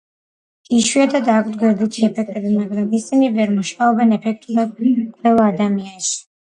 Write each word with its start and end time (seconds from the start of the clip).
იშვიათად 0.77 1.29
აქვთ 1.33 1.59
გვერდითი 1.59 2.07
ეფექტები, 2.09 2.55
მაგრამ 2.63 2.99
ისინი 3.03 3.31
ვერ 3.39 3.55
მუშაობენ 3.61 4.21
ეფექტურად 4.21 4.77
ყველა 4.85 5.51
ადამიანში. 5.57 6.23